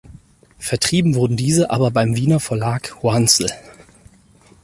Vertrieben 0.57 1.13
wurden 1.13 1.37
diese 1.37 1.69
aber 1.69 1.91
beim 1.91 2.15
Wiener 2.15 2.39
Verlag 2.39 3.03
Hoanzl. 3.03 3.51